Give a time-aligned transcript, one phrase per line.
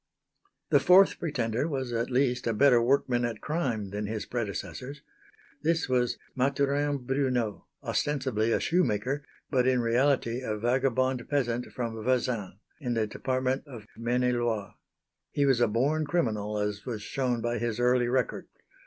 [0.71, 5.03] The fourth pretender was at least a better workman at crime than his predecessors.
[5.61, 12.55] This was Mathurin Brunneau ostensibly a shoemaker but in reality a vagabond peasant from Vezins,
[12.79, 14.73] in the department of Maine et Loire.
[15.29, 18.47] He was a born criminal as was shown by his early record.